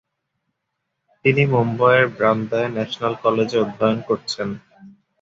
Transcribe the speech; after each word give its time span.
তিনি 1.25 1.43
মুম্বইয়ের 1.53 2.05
বান্দ্রায় 2.15 2.69
ন্যাশনাল 2.75 3.13
কলেজে 3.23 3.57
অধ্যয়ন 3.63 3.99
করছেন। 4.09 4.49